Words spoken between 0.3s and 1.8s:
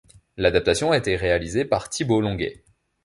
L'adaptation a été réalisée